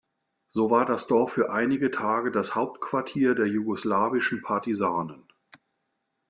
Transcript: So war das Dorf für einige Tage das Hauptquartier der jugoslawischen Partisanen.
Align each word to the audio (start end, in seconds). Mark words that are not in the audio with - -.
So 0.49 0.71
war 0.71 0.87
das 0.87 1.05
Dorf 1.05 1.33
für 1.33 1.51
einige 1.51 1.91
Tage 1.91 2.31
das 2.31 2.55
Hauptquartier 2.55 3.35
der 3.35 3.45
jugoslawischen 3.45 4.41
Partisanen. 4.41 5.21